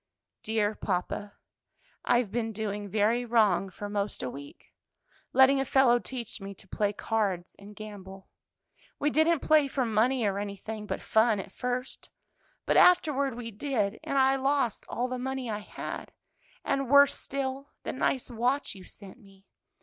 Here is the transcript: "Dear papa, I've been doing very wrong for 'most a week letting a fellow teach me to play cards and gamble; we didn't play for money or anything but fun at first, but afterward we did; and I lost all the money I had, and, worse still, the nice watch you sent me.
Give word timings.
"Dear 0.41 0.73
papa, 0.73 1.33
I've 2.03 2.31
been 2.31 2.53
doing 2.53 2.89
very 2.89 3.23
wrong 3.23 3.69
for 3.69 3.87
'most 3.87 4.23
a 4.23 4.31
week 4.31 4.73
letting 5.31 5.59
a 5.59 5.63
fellow 5.63 5.99
teach 5.99 6.41
me 6.41 6.55
to 6.55 6.67
play 6.67 6.91
cards 6.91 7.55
and 7.59 7.75
gamble; 7.75 8.27
we 8.97 9.11
didn't 9.11 9.41
play 9.41 9.67
for 9.67 9.85
money 9.85 10.25
or 10.25 10.39
anything 10.39 10.87
but 10.87 11.03
fun 11.03 11.39
at 11.39 11.51
first, 11.51 12.09
but 12.65 12.77
afterward 12.77 13.35
we 13.35 13.51
did; 13.51 13.99
and 14.03 14.17
I 14.17 14.37
lost 14.37 14.87
all 14.89 15.07
the 15.07 15.19
money 15.19 15.51
I 15.51 15.59
had, 15.59 16.11
and, 16.65 16.89
worse 16.89 17.13
still, 17.15 17.69
the 17.83 17.93
nice 17.93 18.31
watch 18.31 18.73
you 18.73 18.85
sent 18.85 19.19
me. 19.19 19.45